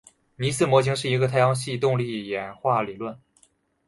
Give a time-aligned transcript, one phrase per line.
[0.35, 3.19] 尼斯模型是一个太阳系动力演化理论。